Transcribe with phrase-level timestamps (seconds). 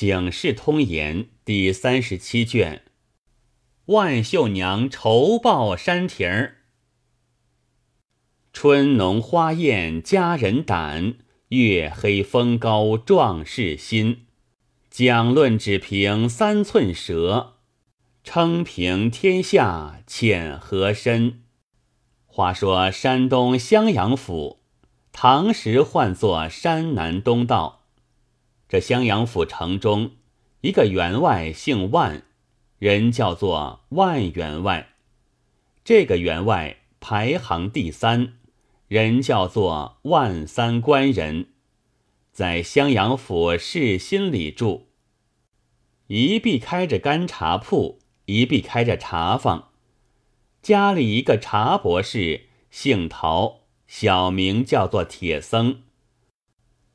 [0.00, 2.84] 警世通言》第三十七卷。
[3.84, 6.56] 万秀娘仇报山亭儿，
[8.50, 11.16] 春浓花艳佳人胆，
[11.48, 14.24] 月黑风高壮士心。
[14.88, 17.56] 讲论只凭三寸舌，
[18.24, 21.42] 称平天下浅和深。
[22.24, 24.60] 话说山东襄阳府，
[25.12, 27.79] 唐时唤作山南东道。
[28.70, 30.12] 这襄阳府城中，
[30.60, 32.22] 一个员外姓万。
[32.78, 34.90] 人叫做万员外，
[35.82, 38.34] 这个员外排行第三，
[38.86, 41.48] 人叫做万三官人，
[42.30, 44.86] 在襄阳府市心里住。
[46.06, 49.70] 一臂开着干茶铺，一臂开着茶坊，
[50.62, 55.82] 家里一个茶博士，姓陶，小名叫做铁僧。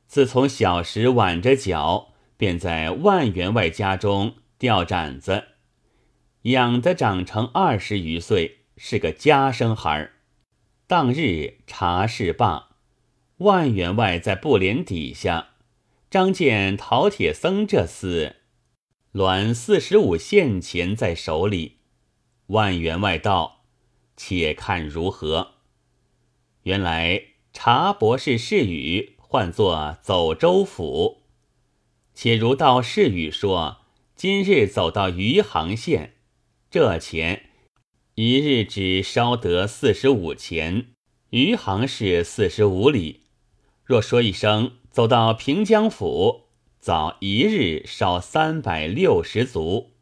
[0.06, 5.44] 自从小时挽着脚，便在万员外家中吊盏子。
[6.42, 10.12] 养得长成二十余岁，是个家生孩儿。
[10.86, 12.76] 当日茶事罢，
[13.38, 15.48] 万员外在布帘底下，
[16.08, 18.34] 张见陶铁僧这厮，
[19.12, 21.78] 栾四十五现钱在手里。
[22.46, 23.64] 万员外道
[24.16, 25.54] ：“且看如何？”
[26.62, 27.20] 原来
[27.52, 31.22] 茶博士是语，唤作走州府。
[32.14, 33.78] 且如道士语说，
[34.14, 36.14] 今日走到余杭县。
[36.70, 37.50] 这钱
[38.14, 40.88] 一日只烧得四十五钱，
[41.30, 43.22] 余杭是四十五里。
[43.84, 46.44] 若说一声走到平江府，
[46.78, 49.92] 早一日烧三百六十足。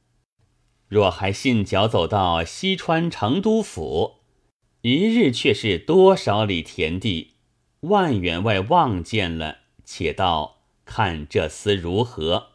[0.87, 4.21] 若还信脚走到西川成都府，
[4.83, 7.34] 一日却是多少里田地？
[7.89, 12.53] 万员外望见了，且道看这厮如何？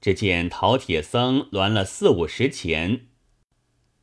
[0.00, 3.06] 只见陶铁僧栾了四五十钱。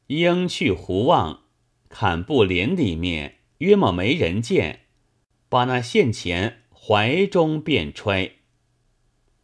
[0.08, 1.44] 应去胡望，
[1.88, 4.82] 看布帘里面约莫没人见，
[5.48, 8.34] 把那现钱怀中便揣。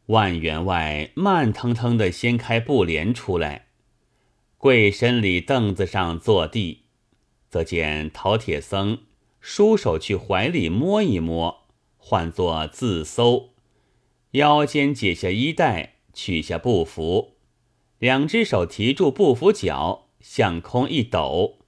[0.08, 3.68] 万员外慢腾腾的掀开布帘出来，
[4.58, 6.84] 跪身里凳子上坐地，
[7.48, 9.04] 则见陶铁僧
[9.40, 11.68] 舒手去怀里摸一摸，
[11.98, 13.50] 唤作自搜，
[14.32, 17.36] 腰间解下衣带，取下布服，
[17.98, 20.06] 两只手提住布服角。
[20.22, 21.60] 向空一抖，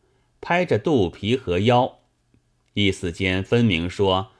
[0.41, 1.99] 拍着肚皮和腰，
[2.73, 4.31] 意思间分明说：“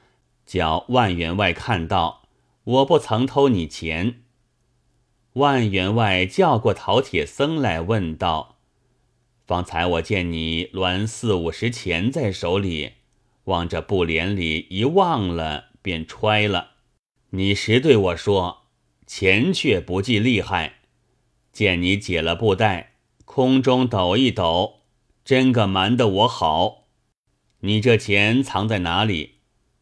[0.44, 2.24] 叫万员外看到，
[2.64, 4.24] 我不曾偷你钱。”
[5.32, 8.58] 万员外叫过陶铁僧来问道
[9.46, 12.92] ：“方才我见你栾四五十钱在手里，
[13.44, 16.72] 往这布帘里一望了，便揣了。
[17.30, 18.66] 你实对我说，
[19.06, 20.80] 钱却不计厉害。
[21.52, 22.90] 见你解了布袋。”
[23.24, 24.80] 空中抖一抖，
[25.24, 26.88] 真个瞒得我好。
[27.60, 29.36] 你这钱藏在哪里？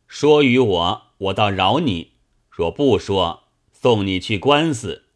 [0.06, 2.12] 说与我，我倒饶你；
[2.48, 5.06] 若不说，送你去官司。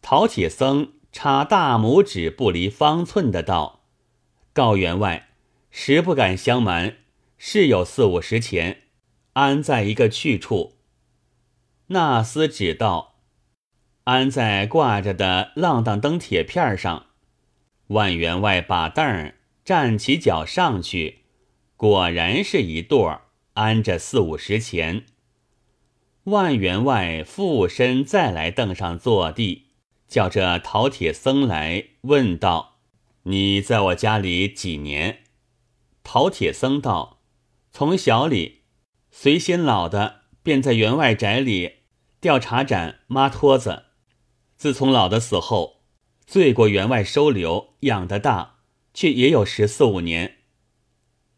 [0.00, 3.82] 陶铁僧插大拇指不离方寸的道
[4.54, 5.28] ：“告员外，
[5.70, 6.96] 实不敢相瞒，
[7.38, 8.82] 是有四五十钱，
[9.32, 10.76] 安在一个去处。”
[11.90, 13.20] 那厮只道
[14.04, 17.06] ：“安在挂着的浪荡灯铁片上。”
[17.88, 21.20] 万员外把凳儿站起脚上去，
[21.76, 23.22] 果然是一垛儿
[23.54, 25.06] 安着四五十钱。
[26.24, 29.68] 万员外附身再来凳上坐地，
[30.06, 32.80] 叫这陶铁僧来问道
[33.24, 35.20] ：“你在我家里几年？”
[36.04, 37.17] 陶铁僧道
[37.78, 38.62] ：“从小里
[39.08, 41.74] 随先老的，便在员外宅里
[42.20, 43.84] 调茶盏、抹托子。
[44.56, 45.84] 自从老的死后。”
[46.26, 48.56] 罪过员外收留养得大，
[48.92, 50.38] 却也有十四五年。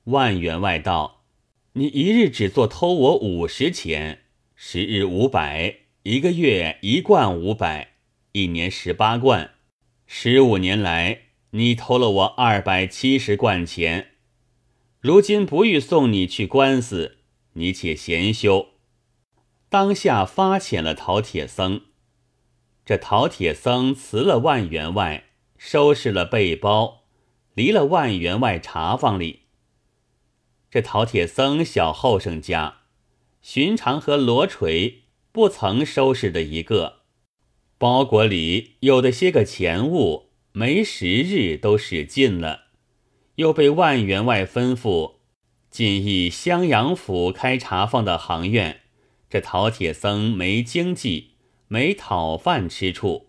[0.05, 1.27] 万员外道
[1.75, 4.23] ：“你一日只做偷我五十钱，
[4.55, 7.97] 十日五百，一个月一贯五百，
[8.33, 9.51] 一年十八贯，
[10.07, 14.10] 十五年来你偷了我二百七十贯钱。
[15.01, 17.17] 如今不欲送你去官司，
[17.55, 18.69] 你且闲休。”
[19.71, 21.83] 当下发遣了陶铁僧。
[22.85, 25.27] 这陶铁僧辞了万员外，
[25.57, 27.05] 收拾了背包，
[27.55, 29.43] 离了万员外茶坊里。
[30.71, 32.81] 这陶铁僧小后生家，
[33.41, 37.03] 寻常和罗锤不曾收拾的一个，
[37.79, 42.70] 包裹里有的些个钱物，没十日都使尽了，
[43.37, 45.15] 又被万员外吩咐，
[45.71, 48.81] 进一襄阳府开茶坊的行院。
[49.29, 51.31] 这陶铁僧没经济。
[51.73, 53.29] 没讨饭吃处。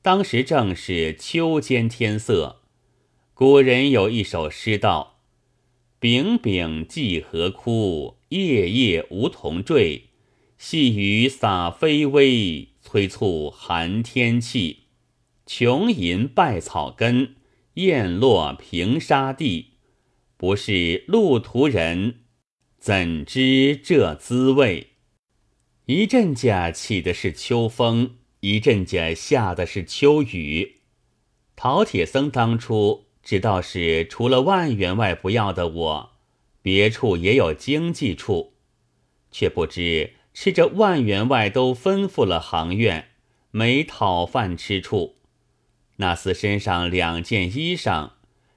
[0.00, 2.62] 当时正是秋间天色，
[3.34, 5.18] 古人有一首诗道
[6.00, 10.04] ：“丙丙季何枯，夜夜梧桐坠。
[10.56, 14.84] 细雨洒飞微，催促寒天气。
[15.44, 17.36] 琼吟败草根，
[17.84, 19.74] 雁落平沙地。
[20.36, 22.20] 不是路途人，
[22.78, 24.88] 怎知这滋味？”
[25.86, 28.16] 一阵甲起的是秋风。
[28.42, 30.76] 一阵甲下的是秋雨，
[31.56, 36.12] 陶铁僧当初知道是除了万员外不要的我，
[36.62, 38.54] 别处也有经济处，
[39.30, 43.10] 却不知吃着万员外都吩咐了行院，
[43.50, 45.16] 没讨饭吃处。
[46.00, 48.12] 那厮身上两件衣裳，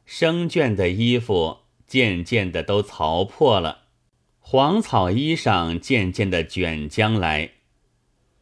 [0.06, 3.84] 生绢的衣服渐渐的都槽破了，
[4.40, 7.52] 黄草衣裳渐渐的卷将来。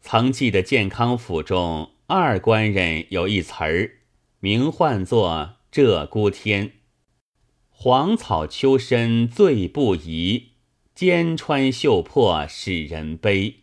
[0.01, 3.91] 曾记得健康府中二官人有一词儿，
[4.39, 6.73] 名唤作“鹧鸪天”。
[7.69, 10.49] 黄草秋深最不宜，
[10.93, 13.55] 肩穿绣破使人悲。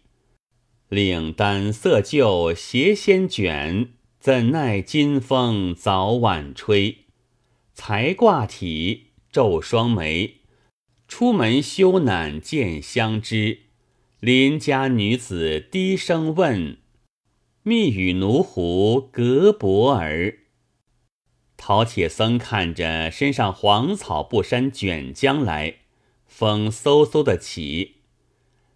[0.89, 7.05] 领单色旧斜先卷，怎奈金风早晚吹。
[7.75, 10.39] 才挂体皱双眉，
[11.07, 13.61] 出门羞赧见相知。
[14.19, 16.79] 邻家女子低声问
[17.63, 20.39] ：“密语奴狐隔薄儿。”
[21.57, 25.77] 陶铁僧看着身上黄草布衫卷将来，
[26.27, 27.99] 风嗖嗖的起，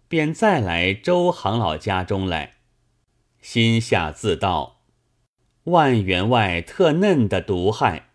[0.07, 2.53] 便再来周行老家中来，
[3.41, 4.82] 心下自道
[5.65, 8.09] ：“万员外特嫩的毒害，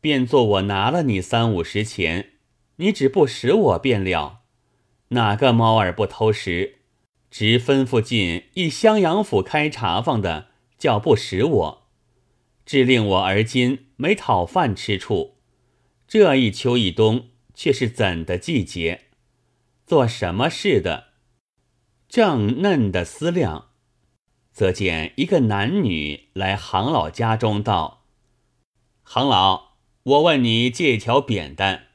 [0.00, 2.30] 便做我拿了你三五十钱，
[2.76, 4.38] 你只不使我便了。”
[5.12, 6.76] 哪个猫儿不偷食？
[7.30, 10.48] 直吩咐进一襄阳府开茶坊的，
[10.78, 11.88] 叫不识我，
[12.64, 15.36] 致令我而今没讨饭吃处。
[16.08, 19.02] 这一秋一冬，却是怎的季节？
[19.86, 21.08] 做什么事的？
[22.08, 23.69] 正嫩的思量，
[24.60, 28.02] 则见一个男女来行老家中道
[29.02, 31.86] ：“行老，我问你借一条扁担。”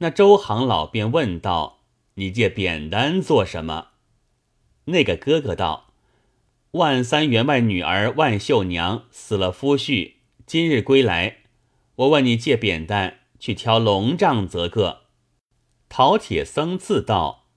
[0.00, 1.80] 那周行老便问道。
[2.14, 3.88] 你借扁担做什么？
[4.86, 5.92] 那个哥哥道
[6.72, 10.14] ：“万三员外女儿万秀娘死了夫婿，
[10.46, 11.40] 今日归来，
[11.96, 15.02] 我问你借扁担去挑龙杖则个。”
[15.90, 17.48] 陶铁僧自道：“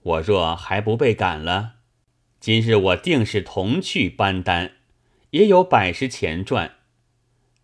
[0.00, 1.79] 我若还不被赶了，
[2.40, 4.72] 今日我定是同去搬担，
[5.30, 6.76] 也有百十钱赚。”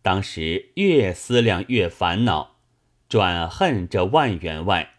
[0.02, 2.58] 当时越思量越烦恼，
[3.08, 4.96] 转恨这万员外。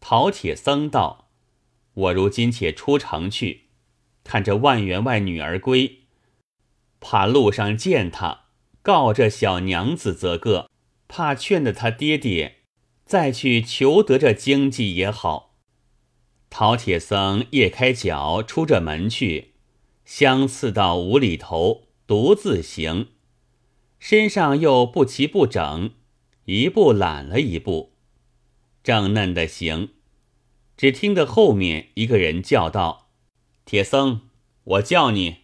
[0.00, 1.28] 陶铁僧道
[1.94, 3.64] ：“我如今且出城去，
[4.22, 6.04] 看这万员外女儿归，
[7.00, 8.44] 怕路上见他，
[8.80, 10.70] 告这小娘子则个，
[11.08, 12.60] 怕劝得他爹爹，
[13.04, 15.53] 再去求得这经济也好。”
[16.56, 19.54] 曹铁僧夜开脚出这门去，
[20.04, 23.08] 相次到五里头，独自行，
[23.98, 25.90] 身上又不齐不整，
[26.44, 27.94] 一步懒了一步，
[28.84, 29.94] 正嫩的行。
[30.76, 33.08] 只听得后面一个人叫道
[33.66, 34.20] ：“铁僧，
[34.62, 35.38] 我叫你。”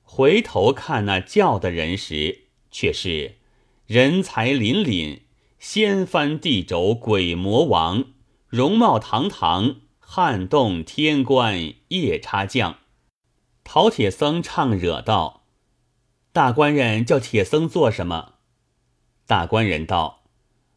[0.00, 3.38] 回头看那叫的人时，却是
[3.88, 5.22] 人才凛凛、
[5.58, 8.04] 掀翻地轴鬼魔王，
[8.46, 9.80] 容貌堂堂，
[10.16, 12.78] 撼动天关夜叉将。
[13.64, 15.42] 陶铁僧唱惹道
[16.30, 18.34] ：“大官人叫铁僧做什么？”
[19.26, 20.22] 大官人道：“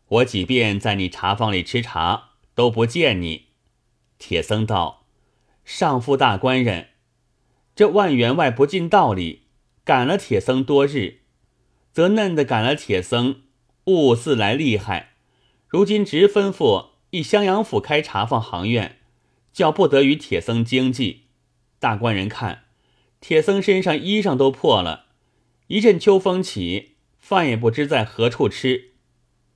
[0.10, 3.50] 我几遍在你茶坊里吃茶，都不见你。”
[4.17, 5.06] 铁僧道
[5.63, 6.88] ：“上父大官人，
[7.75, 9.44] 这万员外不尽道理，
[9.84, 11.20] 赶了铁僧多日，
[11.94, 13.44] 则嫩的赶了铁僧，
[13.84, 15.12] 兀自来厉害。
[15.67, 18.97] 如今直吩咐一襄阳府开茶坊行院，
[19.58, 21.24] 叫不得与铁僧经济。
[21.80, 22.66] 大官人看，
[23.20, 25.08] 铁僧身上衣裳都破了，
[25.66, 28.92] 一阵秋风起，饭也不知在何处吃。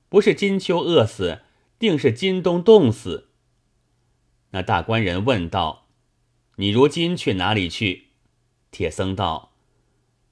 [0.08, 1.42] 不是金秋饿死，
[1.78, 3.28] 定是金冬冻死。”
[4.50, 5.86] 那大官人问道
[6.58, 8.08] ：“你如今去哪里去？”
[8.72, 9.52] 铁僧道：“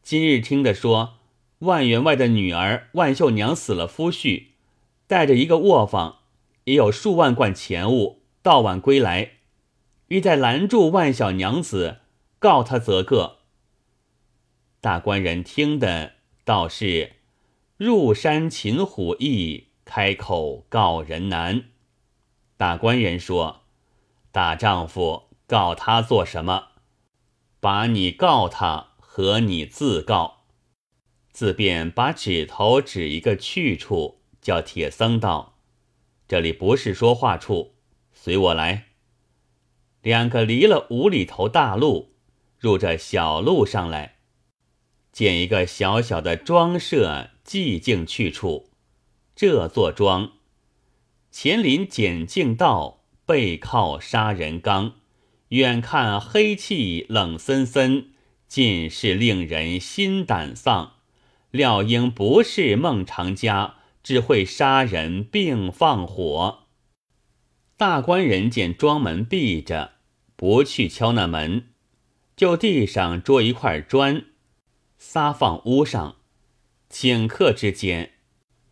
[0.03, 1.19] 今日听得说，
[1.61, 4.47] 万员外的女儿万秀娘死了夫婿，
[5.07, 6.23] 带着一个卧房，
[6.65, 9.35] 也有数万贯钱物，到晚归来，
[10.11, 12.00] 欲在拦住万小娘子，
[12.38, 13.38] 告他则个。”
[14.81, 16.12] 大官人听得
[16.45, 17.17] 倒是
[17.76, 21.64] 入山擒虎易，开口告人难。
[22.57, 23.62] 大官人说。
[24.33, 26.69] 大丈夫告他做什么？
[27.59, 30.45] 把你告他和你自告。
[31.33, 35.59] 自便把指头指一个去处，叫铁僧道
[36.29, 37.75] ：“这里不是说话处，
[38.12, 38.89] 随我来。”
[40.02, 42.14] 两个离了五里头大路，
[42.59, 44.16] 入这小路上来，
[45.12, 48.71] 见一个小小的庄舍，寂静去处。
[49.37, 50.33] 这座庄
[51.30, 54.95] 前临简径道，背靠杀人缸，
[55.49, 58.11] 远看黑气冷森森，
[58.49, 60.95] 尽是令人心胆丧。
[61.50, 66.60] 料应不是孟尝家，只会杀人并放火。
[67.80, 69.92] 大官人见庄门闭着，
[70.37, 71.68] 不去敲那门，
[72.37, 74.26] 就地上捉一块砖，
[74.99, 76.16] 撒放屋上。
[76.90, 78.12] 顷刻之间，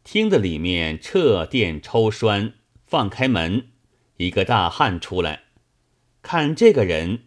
[0.05, 2.53] 听得里面掣电抽栓，
[2.85, 3.69] 放开门，
[4.19, 5.45] 一个大汉出来，
[6.21, 7.21] 看这个人，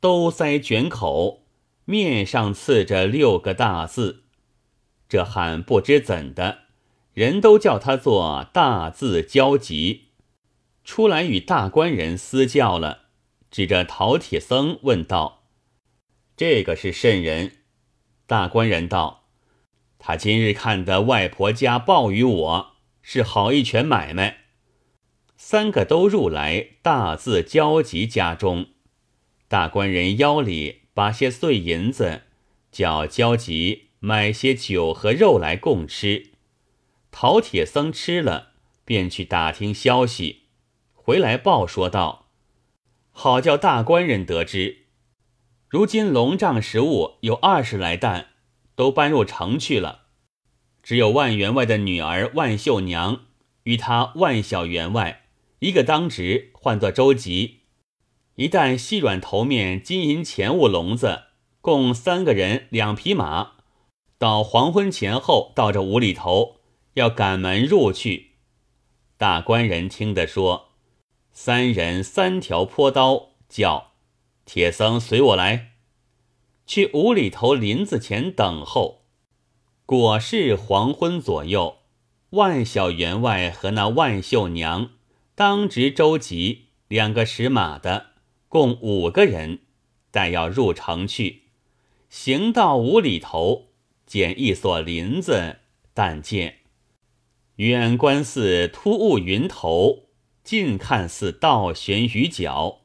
[0.00, 1.46] 兜腮卷口，
[1.86, 4.24] 面上刺着六个大字。
[5.08, 6.64] 这汉不知怎的，
[7.14, 10.03] 人都叫他做大字交集，
[10.84, 13.06] 出来与大官人私教了，
[13.50, 15.44] 指着陶铁僧问道
[16.36, 17.58] ：“这个是甚人？”
[18.26, 19.24] 大官人道
[19.98, 24.44] ：“他今日看得外婆家报与我，是好一全买卖。”
[25.36, 28.66] 三个都入来大字交集家中，
[29.48, 32.22] 大官人腰里把些碎银子，
[32.70, 33.82] 叫焦急。
[34.00, 36.32] 买些酒和肉来供吃，
[37.10, 38.50] 陶铁僧吃了，
[38.84, 40.42] 便去打听消息，
[41.06, 42.30] 回来报说道
[43.12, 44.86] ：“好叫大官人得知，
[45.68, 48.28] 如今龙帐食物有二十来担，
[48.74, 50.06] 都搬入城去了，
[50.82, 53.26] 只有万员外的女儿万秀娘
[53.64, 55.26] 与他万小员外
[55.58, 57.64] 一个当值，唤作周吉，
[58.36, 61.24] 一担细软头面金银钱物笼子，
[61.60, 63.52] 共三个人两匹马。”
[64.16, 66.60] 到黄昏前后，到这五里头
[66.94, 68.36] 要赶门入去。
[69.18, 70.70] 大官人听得说，
[71.36, 73.90] 三人三条坡刀，叫
[74.44, 75.72] 铁僧随我来，
[76.64, 79.02] 去五里头林子前等候。
[79.84, 81.78] 果是黄昏左右，
[82.30, 84.92] 万小员外和那万秀娘
[85.34, 88.10] 当值周吉两个使马的，
[88.48, 89.58] 共五个人，
[90.12, 91.42] 待要入城去，
[92.08, 93.66] 行到五里头。
[94.06, 95.56] 见一所林子，
[95.94, 96.58] 但见
[97.56, 100.03] 远观似突兀云头，
[100.44, 102.82] 近看似倒悬鱼角，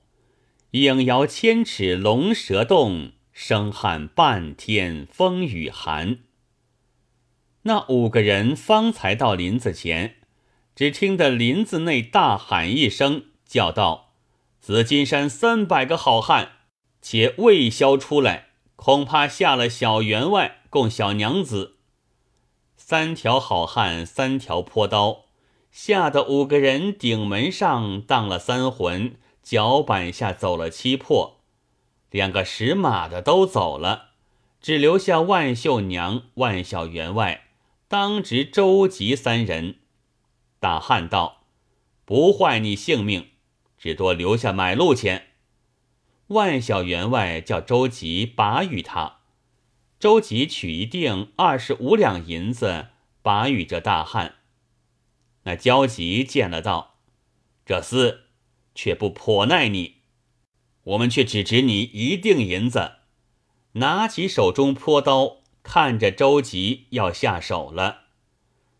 [0.72, 6.20] 影摇千尺龙蛇动，声撼半天风雨寒。
[7.63, 10.16] 那五个人方才到林子前，
[10.74, 14.13] 只听得林子内大喊一声，叫道
[14.62, 16.54] ：“紫金山三百个好汉，
[17.01, 21.78] 且未消出来，恐怕下了小员外。”供小娘子，
[22.78, 25.25] 三条好汉，三条坡刀，
[25.72, 31.40] 吓得五个人顶门上荡了三魂，脚板下走了七魄，
[32.10, 34.10] 两个使马的都走了，
[34.60, 37.46] 只留下万秀娘、万小员外
[37.88, 39.76] 当值周吉三人。
[40.60, 41.44] 大汉道
[42.04, 43.30] ：“不坏你性命，
[43.78, 45.28] 只多留下买路钱。”
[46.28, 49.20] 万小员外叫周吉把与他。
[50.00, 52.88] 周吉取一锭二十五两银子，
[53.22, 54.36] 把与这大汉。
[55.43, 57.00] 那焦急见了道
[57.65, 58.19] ：“这厮
[58.74, 59.98] 却不颇耐你，
[60.84, 62.93] 我们却只值你一锭银子。”
[63.74, 68.05] 拿起手中坡刀，看着周吉要下手了。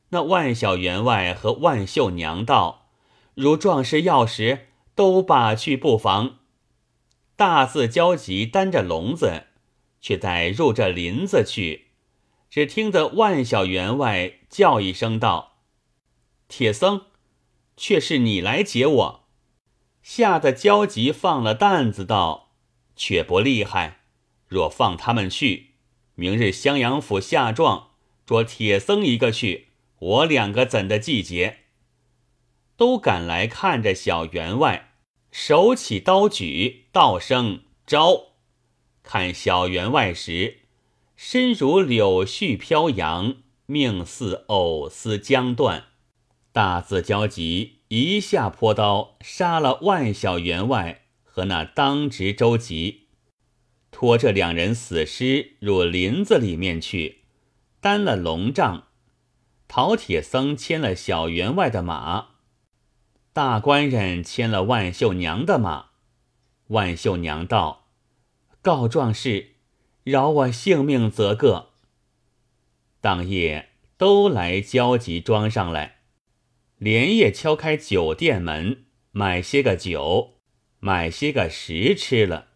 [0.09, 2.89] 那万小员外和万秀娘道
[3.35, 6.39] ：“如壮士要时，都把去不妨。”
[7.35, 9.47] 大字焦急担着笼子。
[10.01, 11.87] 却在入这林子去，
[12.49, 15.49] 只听得万小员外叫一声道
[16.50, 17.06] ：“铁僧，
[17.77, 19.24] 却是你来解我！”
[20.03, 22.51] 吓得焦急放了担子道
[22.98, 24.01] ：“却不厉害，
[24.48, 25.75] 若放他们去，
[26.15, 27.91] 明日襄阳府下状
[28.25, 29.68] 捉铁僧一个去，
[30.00, 31.60] 我两个怎的季节？”
[32.75, 34.94] 都赶来看着小员外，
[35.32, 38.29] 手起刀举，道声招。
[39.03, 40.60] 看小员外时，
[41.18, 45.88] 身如柳絮飘扬，命似藕丝将断。
[46.51, 53.08] 大字焦急，一下泼刀杀了万小员外和那当值周吉，
[53.91, 57.20] 拖这两人死尸入林子里面去，
[57.79, 58.88] 担了龙杖。
[59.68, 62.29] 陶铁僧牵了小员外的马，
[63.32, 65.89] 大官人牵了万秀娘的马。
[66.70, 67.86] 万秀娘道。
[68.62, 69.56] 告壮士，
[70.03, 71.70] 饶我性命则个。”
[73.00, 75.99] 当夜都来焦急庄上来，
[76.79, 80.36] 连夜敲开酒店门，买些个酒，
[80.79, 82.48] 买些个食吃了。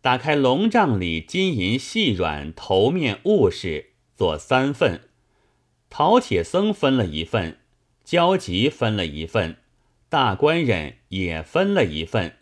[0.00, 5.02] 打开龙帐里金银细软头面物事，做三份。
[5.90, 7.58] 陶铁僧分了一份，
[8.02, 9.58] 焦急分了一份，
[10.08, 12.38] 大官人也分了一份。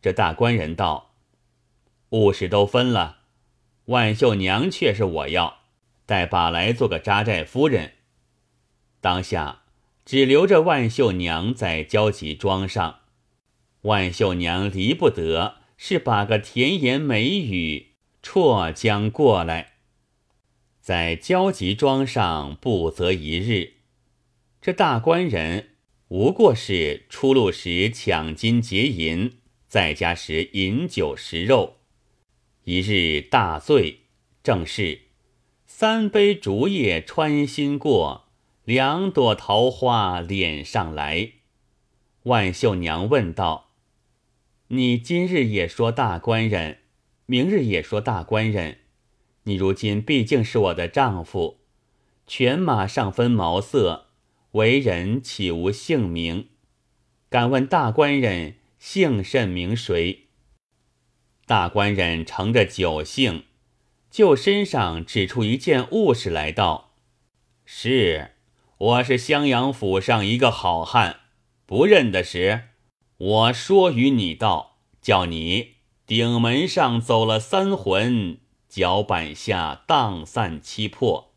[0.00, 1.14] 这大官人道
[2.10, 3.18] ：“物事都分了，
[3.84, 5.58] 万秀娘却是我要，
[6.06, 7.92] 待把来做个扎寨夫人。
[9.02, 9.64] 当下
[10.06, 13.00] 只留着万秀娘在焦急庄上，
[13.82, 17.88] 万秀娘离不得。”是把个甜言美语
[18.22, 19.74] 绰将过来，
[20.80, 23.74] 在焦急庄上不择一日。
[24.62, 25.72] 这大官人
[26.08, 29.36] 无过是出路时抢金劫银，
[29.68, 31.76] 在家时饮酒食肉。
[32.64, 34.04] 一日大醉，
[34.42, 35.00] 正是
[35.66, 38.25] 三杯竹叶穿心过，
[38.66, 41.34] 两朵桃花脸上来。
[42.24, 43.70] 万秀娘问道。
[44.66, 46.78] 你今日也说大官人，
[47.26, 48.78] 明日也说大官人，
[49.44, 51.60] 你如今毕竟是我的丈夫，
[52.26, 54.06] 犬马上分毛色，
[54.50, 56.48] 为人岂无姓名？
[57.28, 60.24] 敢问大官人姓甚名谁？
[61.46, 63.44] 大官人乘着酒兴，
[64.10, 66.90] 就身上指出一件物事来道
[67.64, 68.32] ：“是，
[68.78, 71.20] 我是襄阳府上一个好汉，
[71.64, 72.64] 不认得时。”
[73.16, 81.32] 我说与你道，叫你顶门上走了三魂，脚板下荡散七魄。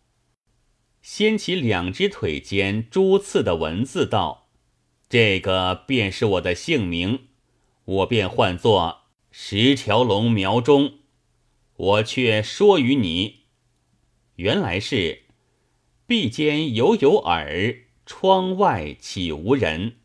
[1.01, 4.49] 掀起两只腿间朱刺的文字道
[5.07, 7.27] ：“这个便是我的姓名，
[7.85, 10.95] 我便唤作十条龙苗中。
[11.77, 13.43] 我却说与你，
[14.35, 15.28] 原来是
[16.09, 19.97] 壁间犹有耳，窗外岂无人。”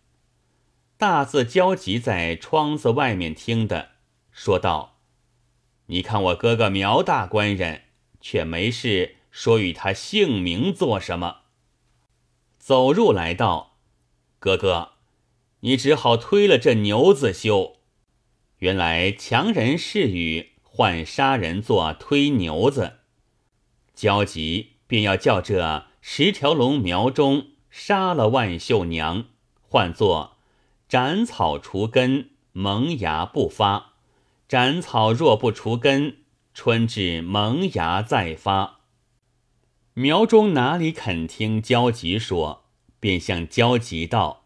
[0.99, 3.93] 大字焦急在窗子外面听的，
[4.31, 4.99] 说道
[5.89, 7.85] ：“你看我哥哥苗大官人，
[8.21, 11.39] 却没事说与他姓名做什么。”
[12.61, 13.79] 走入来道
[14.39, 14.91] ：“哥哥，
[15.61, 17.79] 你只好推了这牛子休。
[18.59, 22.99] 原来强人是与换杀人做推牛子，
[23.95, 29.25] 焦急便要叫这十条龙苗中杀了万秀娘，
[29.63, 30.37] 换作。”
[30.87, 33.95] 斩草除根，萌芽不发；
[34.47, 36.19] 斩草若不除根，
[36.53, 38.81] 春至萌芽再发。
[39.95, 42.67] 苗中哪里肯听焦急说，
[43.01, 44.45] 便向焦急道：“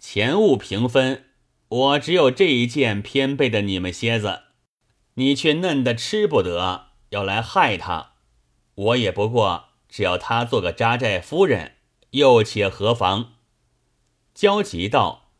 [0.00, 1.26] 钱物平分，
[1.68, 4.42] 我只有这一件偏背的你们蝎子，
[5.14, 8.14] 你却嫩的吃不得，要来害他。
[8.74, 11.76] 我也不过只要他做个扎寨夫人，
[12.10, 13.34] 又且何妨？”
[14.34, 15.30] 焦急道。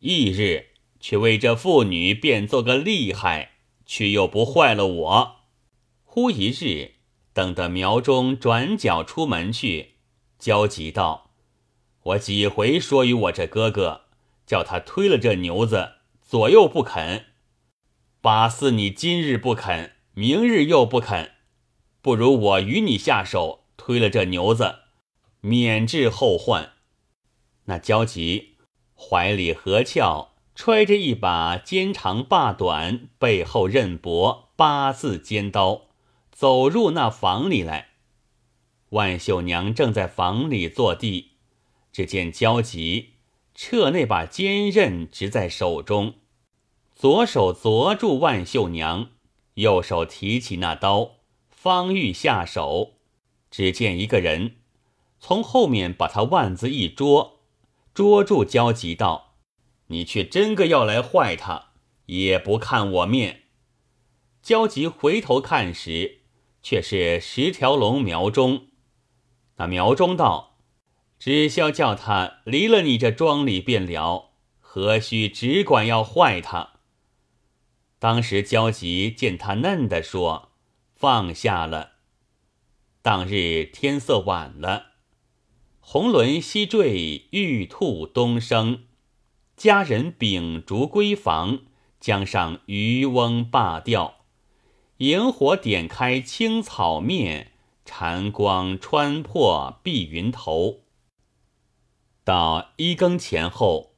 [0.00, 0.68] 翌日，
[0.98, 3.50] 却为这妇女变做个厉害，
[3.84, 5.36] 却又不坏了我。
[6.04, 6.92] 忽一日，
[7.34, 9.96] 等得苗中转角出门去，
[10.38, 11.32] 焦急道
[12.04, 14.06] ：“我几回说与我这哥哥，
[14.46, 17.26] 叫他推了这牛子，左右不肯。
[18.22, 21.32] 八四你今日不肯，明日又不肯，
[22.00, 24.80] 不如我与你下手，推了这牛子，
[25.40, 26.72] 免治后患。”
[27.64, 28.56] 那焦急。
[29.00, 35.82] 怀里合鞘，揣着一把肩长把短、背后刃薄八字尖刀，
[36.32, 37.90] 走入那房里来。
[38.88, 41.34] 万秀娘正在房里坐地，
[41.92, 43.10] 只见焦急
[43.54, 46.14] 撤那把尖刃，执在手中，
[46.96, 49.10] 左手捉住万秀娘，
[49.54, 52.94] 右手提起那刀，方欲下手，
[53.50, 54.56] 只见一个人
[55.20, 57.40] 从后面把他腕子一捉。
[57.94, 59.34] 捉住焦急道
[59.88, 61.70] ：“你却真个要来坏他，
[62.06, 63.42] 也不看我面。”
[64.40, 66.20] 焦急回头看时，
[66.62, 68.68] 却是十条龙苗中。
[69.56, 70.58] 那苗中道
[71.18, 74.30] ：“只消叫他离了你这庄里便了，
[74.60, 76.74] 何须只管要坏他？”
[77.98, 80.52] 当时焦急见他嫩的，说
[80.94, 81.94] ：“放下了。”
[83.10, 84.88] 当日天色晚了。
[85.80, 88.84] 红轮西坠，玉兔东升。
[89.56, 91.60] 佳人秉烛归房，
[91.98, 94.26] 江上渔翁罢钓。
[94.98, 97.52] 萤火点开青草面，
[97.86, 100.80] 禅光穿破碧云头。
[102.24, 103.94] 到一更前后，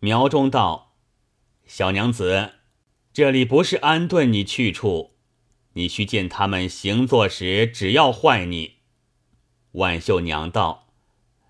[0.00, 0.96] 苗中道
[1.66, 2.54] ：“小娘子，
[3.12, 5.13] 这里不是安顿你去处，
[5.74, 8.78] 你须见他们行坐时，只要坏你。”
[9.72, 10.88] 万秀娘道：“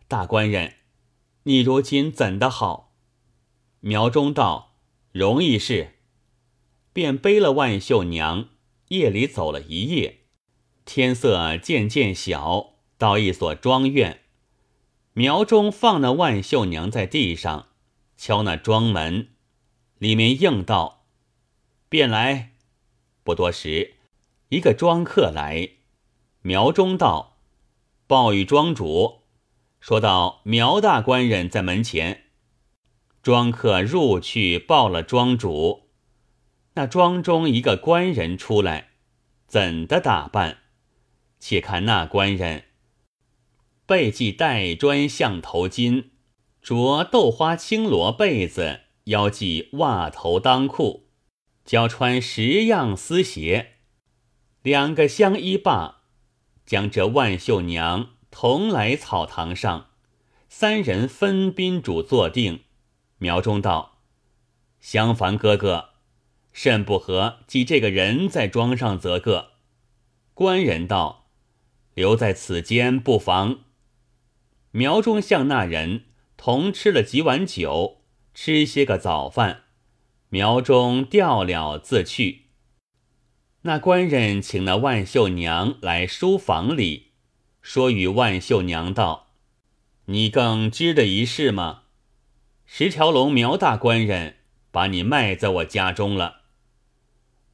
[0.08, 0.74] 大官人，
[1.44, 2.94] 你如今怎的好？”
[3.80, 4.76] 苗中道
[5.12, 5.92] ：“容易事。”
[6.92, 8.50] 便背了万秀娘，
[8.88, 10.20] 夜里走了一夜。
[10.84, 14.20] 天色渐渐小，到一所庄院，
[15.12, 17.68] 苗中放那万秀娘在地上，
[18.16, 19.30] 敲那庄门，
[19.98, 21.06] 里面应道
[21.88, 22.52] ：“便来。”
[23.24, 23.93] 不多时，
[24.54, 25.70] 一个庄客来，
[26.42, 27.38] 苗中道
[28.06, 29.22] ：“报与庄主，
[29.80, 32.26] 说到苗大官人在门前。”
[33.20, 35.88] 庄客入去报了庄主。
[36.74, 38.90] 那庄中一个官人出来，
[39.48, 40.58] 怎的打扮？
[41.40, 42.66] 且看那官人，
[43.86, 46.10] 背系带砖象头巾，
[46.62, 51.08] 着豆花青罗被子，腰系袜头裆裤，
[51.64, 53.73] 脚穿十样丝鞋，
[54.64, 56.00] 两个相依罢，
[56.64, 59.90] 将这万秀娘同来草堂上，
[60.48, 62.60] 三人分宾主坐定。
[63.18, 63.98] 苗中道
[64.80, 65.90] ：“相凡哥哥。”
[66.54, 69.50] 甚不和，即这个人在庄上则个。
[70.32, 71.26] 官人道
[71.92, 73.64] ：“留在此间不妨。”
[74.72, 76.06] 苗中向那人
[76.38, 77.98] 同吃了几碗酒，
[78.32, 79.64] 吃些个早饭。
[80.30, 82.43] 苗中掉了自去。
[83.66, 87.12] 那官人请那万秀娘来书房里，
[87.62, 89.28] 说与万秀娘道
[90.04, 91.84] ：“你更知的一事吗？
[92.66, 94.36] 十条龙苗大官人
[94.70, 96.42] 把你卖在我家中了。”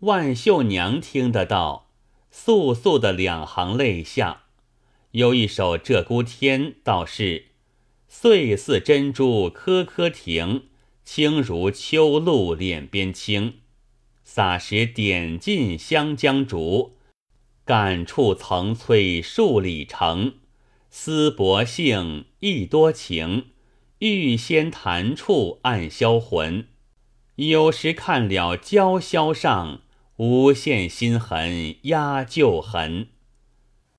[0.01, 1.93] 万秀娘听得到，
[2.35, 4.43] 簌簌的两行泪下。
[5.13, 7.51] 有一首《鹧鸪天》，道是
[8.09, 10.65] ：“岁似珍珠颗颗停，
[11.05, 13.60] 轻如秋露脸边轻。
[14.33, 16.93] 洒时点尽湘江竹，
[17.65, 20.35] 感触层翠数里城。
[20.89, 23.47] 思薄幸亦多情，
[23.99, 26.69] 欲先弹处暗销魂。
[27.35, 29.81] 有时看了娇绡上。
[30.19, 33.09] 无限心痕压旧痕。